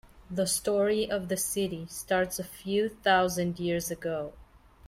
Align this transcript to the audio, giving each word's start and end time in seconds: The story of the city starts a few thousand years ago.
The 0.31 0.47
story 0.47 1.07
of 1.11 1.27
the 1.27 1.37
city 1.37 1.85
starts 1.87 2.39
a 2.39 2.43
few 2.43 2.89
thousand 2.89 3.59
years 3.59 3.91
ago. 3.91 4.33